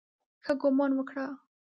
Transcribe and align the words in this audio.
ښه 0.45 0.53
ګومان 0.61 0.91
وکړه. 0.95 1.25